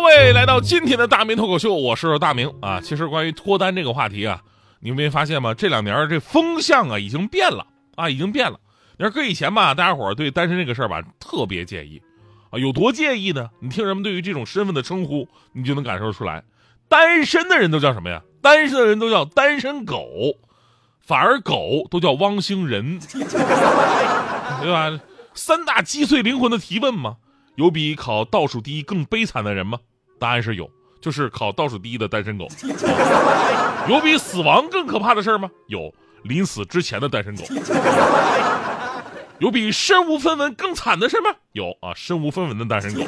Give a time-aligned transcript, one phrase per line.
[0.00, 2.80] 各位来到今天的大明脱口秀，我是大明啊。
[2.80, 4.40] 其实关于脱单这个话题啊，
[4.80, 5.52] 你们没发现吗？
[5.52, 8.58] 这两年这风向啊已经变了啊，已经变了。
[8.96, 12.00] 你说搁以前吧，大家伙对单身这个事儿吧特别介意
[12.48, 13.50] 啊，有多介意呢？
[13.60, 16.42] 你听人们对于这种身份的称呼，你就能感受出来。
[16.88, 18.22] 单身的人都叫什么呀？
[18.40, 20.08] 单身的人都叫单身狗，
[20.98, 22.98] 反而狗都叫汪星人，
[24.62, 24.98] 对吧？
[25.34, 27.18] 三大击碎灵魂的提问吗？
[27.56, 29.78] 有比考倒数第一更悲惨的人吗？
[30.20, 32.46] 答案是有，就是考倒数第一的单身狗。
[33.88, 35.50] 有比死亡更可怕的事儿吗？
[35.66, 35.92] 有，
[36.22, 37.42] 临死之前的单身狗。
[39.38, 41.30] 有比身无分文更惨的事吗？
[41.52, 43.00] 有啊，身无分文的单身狗。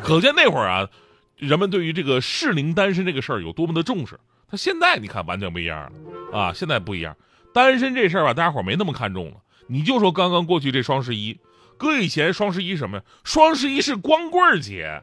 [0.00, 0.88] 可见那会儿啊，
[1.36, 4.16] 人们对于这个适龄单身这个事儿有多么的重视。
[4.48, 5.90] 他现在你看完全不一样
[6.32, 7.16] 了啊，现在不一样，
[7.52, 9.38] 单身这事儿吧，大家伙没那么看重了。
[9.66, 11.36] 你就说刚刚过去这双十一。
[11.76, 13.02] 搁以前双十一什么呀？
[13.24, 15.02] 双十一是光棍节，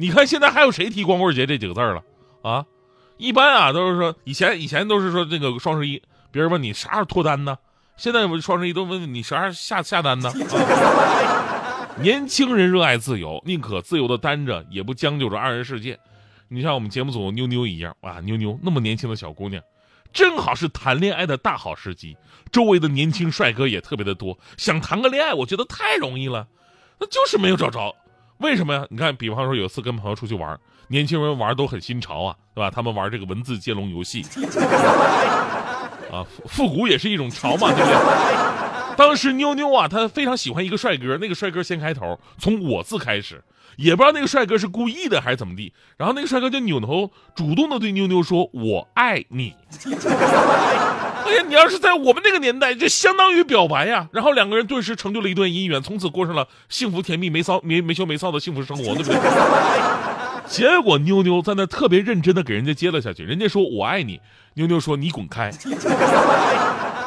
[0.00, 2.02] 你看现在还有谁提光棍节这几个字了
[2.40, 2.64] 啊？
[3.18, 7.58] 一般啊都是说以前以前都是说这个双十一，别人问你啥时候脱单呢？
[7.98, 10.32] 现在双十一都问你啥时候下下单呢？
[12.00, 15.98] 年轻人热爱自由，宁可自由的单着，也不将就着二人世界。
[16.48, 19.62] 你像我们节目组妞妞一样啊，妞妞那么年轻的小姑娘。
[20.14, 22.16] 正好是谈恋爱的大好时机，
[22.50, 26.48] 周围的年轻帅哥也特别的多，想谈个恋爱，我觉得太容易了，
[26.98, 27.94] 那就是没有找着。
[28.40, 28.86] 为什么呀？
[28.90, 32.70] 你看，比方说有一次跟朋友出去玩，年轻人玩都很新潮啊，对吧？
[32.70, 34.24] 他们玩这个文字接龙游戏，
[36.10, 38.96] 啊，复古也是一种潮嘛，对不对？
[38.96, 43.42] 当时妞妞啊，她非常喜欢一个帅哥，那个帅哥先开头，从我字开始。
[43.76, 49.54] 也不知道那个帅哥是故意的还是怎么地，然后那个帅哥就扭头主动的对妞妞说：“我爱你。”
[51.46, 54.08] 你要是在我们那个年代，就相当于表白呀。
[54.12, 59.18] 然后两个人顿时成就了一段姻缘，从此过上了幸福甜蜜、没骚没没羞没臊的幸福生活，对不对？
[60.46, 64.20] 结果妞妞在那特别认真的给人家接了下去，人家说我爱你，
[64.54, 65.50] 妞妞说你滚开。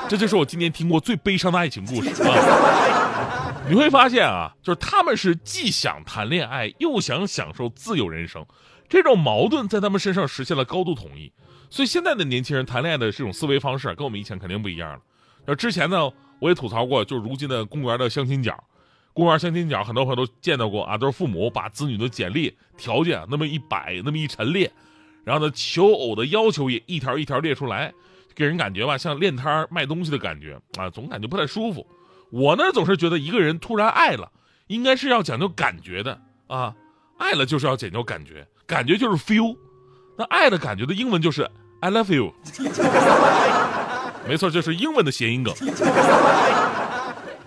[0.07, 2.29] 这就是我今天听过最悲伤的爱情故事啊。
[3.67, 8.45] 你会发现啊，就是他们是既想谈恋爱又想享受自由人生，
[8.87, 11.31] 这种矛盾在他们身上实现了高度统一。
[11.73, 14.99] 所以现在的年轻人谈恋爱的这种思维方式跟我们以前肯定不一样了。
[15.43, 16.07] 那之前呢，
[16.37, 18.63] 我也吐槽过，就是如今的公园的相亲角，
[19.11, 24.71] 公园相亲角很多朋友都见到过啊，都是父母把子女的简历条件那么一摆，那么一陈列，
[25.23, 27.91] 然后呢求偶的要求也一条一条列出来，
[28.35, 31.87] 给人感觉吧像练摊卖东西的感觉啊，总感觉不太舒服。
[32.29, 34.31] 我呢总是觉得一个人突然爱了，
[34.67, 36.75] 应该是要讲究感觉的啊，
[37.17, 39.57] 爱了就是要讲究感觉，感觉就是 feel，
[40.19, 41.49] 那爱的感觉的英文就是
[41.83, 42.33] I love you，
[44.25, 45.53] 没错，这是英文的谐音梗，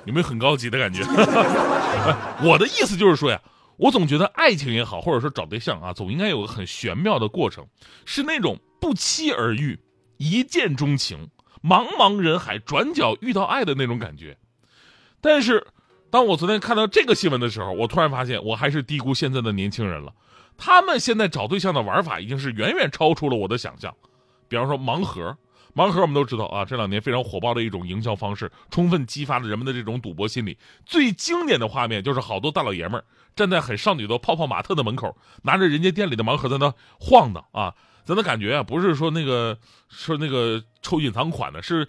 [0.05, 1.03] 有没有很高级的感觉？
[2.45, 3.41] 我的意思就是说呀，
[3.79, 7.67] 我总觉得爱情也好，或者说找对象啊，总应该有个很玄妙的过程，
[8.05, 9.81] 是那种不期而遇、
[10.19, 11.31] 一见钟情、
[11.63, 14.37] 茫茫人海转角遇到爱的那种感觉。
[15.23, 15.67] 但是，
[16.11, 20.13] 当我昨天看到这个新闻的时候，我突然发现我还是低估现在的年轻人了。
[20.59, 23.95] 他们现在找对象的玩法已经是远远超出了我的想象。
[24.49, 25.37] 比方说盲盒，
[25.75, 30.57] 盲盒我们都知道啊，这两年非常火爆的一种营销方式，充分激发了人们的这种赌博心理。
[30.85, 37.75] 最经典的画面就是好多大老爷们儿站在很少女的泡泡玛特的门口，拿着人家店里的盲盒在那晃荡啊，
[38.05, 39.59] 咱的感觉啊，不是说那个
[39.89, 41.89] 说那个抽隐藏款的，是。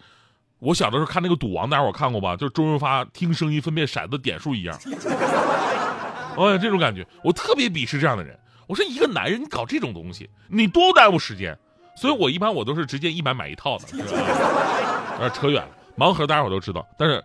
[0.59, 2.35] 我小的时候看那个赌王，大家伙看过吧？
[2.35, 4.75] 就是周润发听声音分辨骰子点数一样。
[6.35, 8.35] 哎，这种感觉，我特别鄙视这样的人。
[8.66, 11.56] 我说一个男人，你搞这种东西，你多耽误时间。
[11.97, 13.87] 所以我一般我都是直接一买买一套的。
[13.97, 15.69] 有点扯远了。
[15.97, 17.23] 盲盒大家伙都知道，但是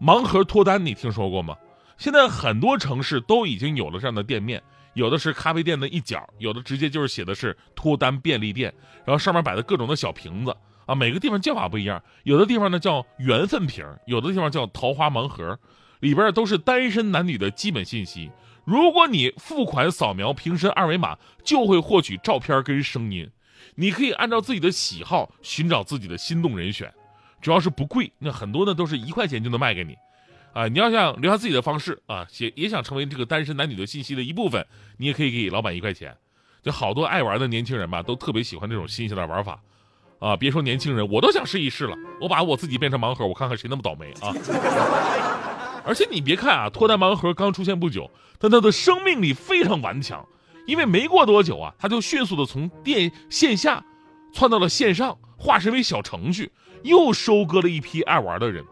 [0.00, 1.54] 盲盒脱单你听说过吗？
[1.98, 4.62] 现在很多城市都已经有了这样的店面，
[4.94, 8.72] 有的是咖啡店的一角，有的直接就是写的是脱单便利店，
[9.04, 10.56] 然后上面摆的各种的小瓶子。
[10.86, 15.58] 啊，每个地方叫法不一样，有的地方呢叫缘分瓶，有的地方叫桃花盲盒，
[16.00, 18.30] 里边都是单身男女的基本信息。
[18.64, 23.30] 如果你付款扫描瓶身二维码，就会获取照片跟声音。
[23.74, 26.92] 你可以按照自己的喜好寻找自己的心动人选，
[27.40, 29.96] 主要是不贵，那很多呢都是一块钱就能卖给你。
[30.52, 34.64] 啊，你要想留下自己的方式啊，也也想成为这个单身男女的信息的一部分，
[34.98, 36.16] 你也可以给老板一块钱。
[36.62, 39.60] 就好多爱玩的年轻人吧，都特别喜欢这种新鲜的玩法。
[40.20, 41.94] 啊，别说年轻人，我都想试一试了。
[42.20, 44.32] 我把我自己变成盲盒，我看看谁那么倒霉啊！
[45.84, 50.26] 而且你别看啊，脱单盲盒刚出现不久，但它的生命力非常顽强，
[50.66, 53.84] 因为没过多久啊，他就迅速的从电线下
[54.32, 56.50] 窜到了线上，化身为小程序，
[56.82, 58.64] 又收割了一批爱玩的人。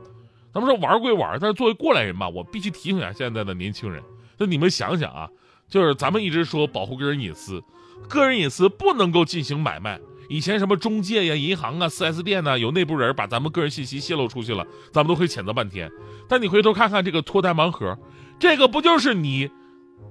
[0.53, 4.03] 咱们说玩归玩，但是作为过来人吧，我必须提醒一下现在的年轻人，
[4.39, 5.29] 就你们想想啊，
[5.69, 7.63] 就是咱们一直说保护个人隐私，
[8.09, 9.99] 个人隐私不能够进行买卖。
[10.29, 15.91] 以前什么中介呀、银行啊、4S 店呢，有内部人把咱们个人信息泄露出去了，咱们都会谴责半天。
[16.29, 17.99] 但你回头看看这个脱单盲盒，
[18.39, 19.51] 这个不就是你，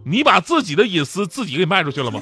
[0.04, 2.22] 你把自己的隐私自己给卖出去了吗？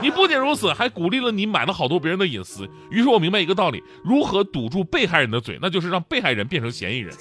[0.00, 2.68] 你不仅如此，还鼓励了你买了好多别人的隐私。
[2.88, 7.12] 于是我明白一个道理：如何堵住被害人的嘴，那就是让被害人变成嫌疑人。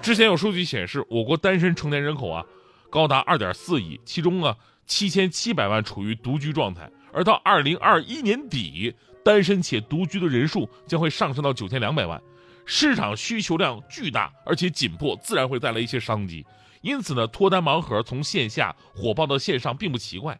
[0.00, 2.44] 之前有数据显示，我国单身成年人口啊，
[2.90, 6.90] 高达二点四亿，其中啊七千七百万处于独居状态。
[7.12, 8.92] 而到二零二一年底，
[9.24, 12.20] 单身且独居的人数将会上升到九千两百万，
[12.66, 16.44] 市场需求量巨大而且紧迫，自然会带来一些商机。
[16.82, 20.38] 因此呢，脱单盲盒从线下火爆到线上并不奇怪。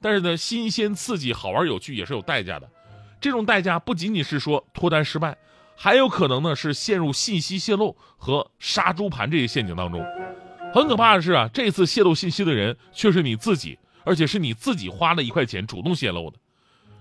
[0.00, 2.66] 但是呢，新鲜刺激、好玩有趣也是有代价的。
[3.20, 5.36] 这种代价不仅仅是说脱单失败，
[5.76, 10.02] 还有可能呢是陷入信息泄露和杀猪盘这些陷阱当中。
[10.72, 13.78] 很可怕的是啊，这次泄露信息的人却是你自己。
[14.02, 16.38] 而且是你自己花了一块钱主动泄露的。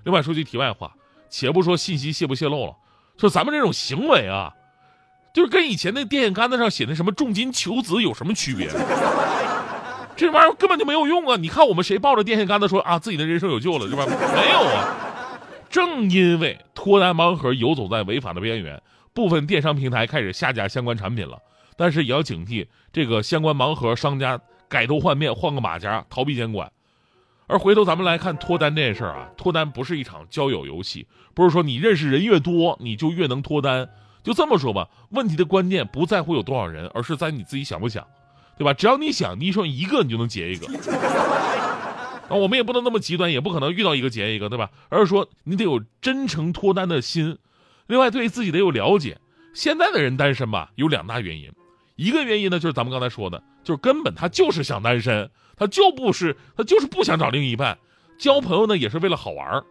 [0.03, 0.93] 另外说句题外话，
[1.29, 2.75] 且不说信息泄不泄露了，
[3.17, 4.53] 就咱们这种行为啊，
[5.33, 8.69] 就是跟以前那电线杆子上写的什么重金求子有什么区别？
[10.15, 11.37] 这玩意儿根本就没有用啊！
[11.39, 14.05] 你看我们谁抱着电线杆子说啊自己的人生有救了，是吧？
[14.05, 14.95] 没有啊！
[15.69, 18.81] 正因为脱单盲盒游走在违法的边缘，
[19.13, 21.39] 部分电商平台开始下架相关产品了。
[21.77, 24.37] 但是也要警惕这个相关盲盒商家
[24.67, 26.69] 改头换面，换个马甲，逃避监管。
[27.47, 33.87] 而回头咱们来看脱单这件事儿啊，脱单不是一场交友游戏，不是说你认识人越多你就越能脱单。
[34.23, 38.05] 就这么说吧，问题的关键不在乎有多少人，而是在你自己想不想，
[38.57, 38.73] 对吧？
[38.73, 40.67] 只要你想，你说一个你就能结一个。
[42.27, 44.69] 啊，我们也不能那么极端，也不可能遇到一个结一个，对吧？
[44.89, 47.37] 而是说你得有真诚脱单的心，
[47.87, 49.17] 另外对自己得有了解。
[49.53, 51.51] 现在的人单身吧，有两大原因，
[51.95, 55.29] 一个原因呢就是咱们刚才说的，就是根本他就是想单身。
[55.57, 57.77] 他就不是，他就是不想找另一半，
[58.17, 59.61] 交朋友呢也是为了好玩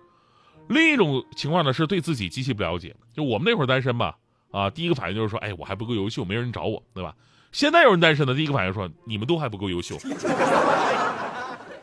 [0.69, 2.95] 另一种情况呢是对自己极其不了解。
[3.15, 4.19] 就我们那会儿单身吧，
[4.51, 7.15] 啊，第一个反应就是说，哎，我还不够优秀，没人找我，对吧？
[7.53, 9.97] 现在有人单身的，第一个反应说，你们都还不够优秀，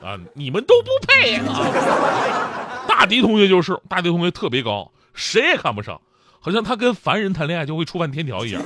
[0.03, 2.85] 啊，你们都不配啊！
[2.88, 6.00] 大迪同学就是，大迪同学特别高，谁也看不上，
[6.39, 8.62] 好像他跟凡人谈恋爱就会触犯天条一样。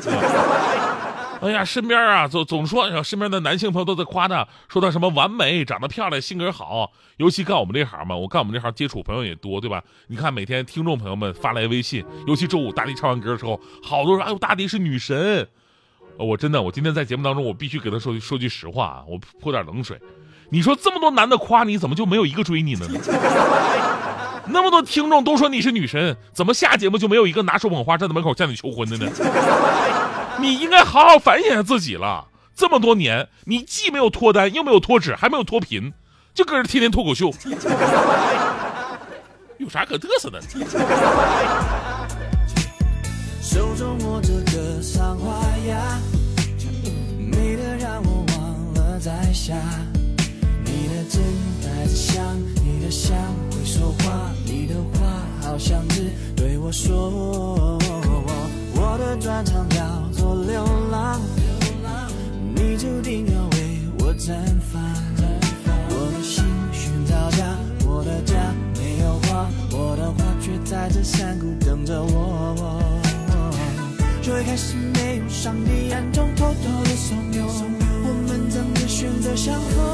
[1.42, 6.92] 哎呀，身边啊，总总说，身边的男性朋友都在夸他，说他什么完美，长得漂亮，性格好。
[7.16, 9.82] 尤其干我们这行嘛，我干我们这行接触朋友也多，对吧？
[10.08, 15.48] 你看每天听众朋友们发来微信，尤其周五大迪唱完歌之后，好多人哎呦，大迪是女神。
[16.18, 19.98] 我真的，我今天在节目当中，我必须给他说说句实话啊，我泼点冷水。
[20.50, 22.86] 你说这么多男的夸你，怎么就没有一个追你呢？
[24.52, 29.10] 那么多听众都说你是女神，怎么下节目就没有一个拿手捧花站在门口向你求婚的呢？
[30.42, 32.28] 你应该好好反省一下自己了。
[32.56, 35.94] 这么多年，你既没有脱单，又没有脱脂，还没有脱贫，
[36.34, 37.32] 就搁这天天脱口秀，
[39.58, 40.42] 有啥可嘚瑟的？
[43.42, 46.00] 手中握着格桑花呀，
[47.18, 49.56] 美得让我忘了摘下。
[50.66, 51.24] 你的真
[51.64, 53.16] 带着香，你的香
[53.50, 55.00] 会说话，你的话
[55.42, 57.80] 好像只对我说。
[58.76, 59.68] 我的专长
[60.30, 60.36] 叫。
[60.36, 61.20] 流浪，
[62.56, 64.36] 你注定要为我绽
[64.72, 64.82] 放。
[65.90, 68.36] 我的心寻找家，我的家
[68.76, 72.82] 没有花，我的花却在这山谷等着我。
[74.22, 77.44] 最开始没有上帝暗中偷偷的怂恿，
[78.04, 79.89] 我们怎么选择相逢？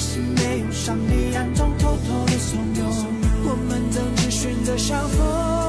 [0.00, 2.82] 是没有上帝暗中偷偷的怂恿，
[3.44, 5.59] 我们曾经选择相逢。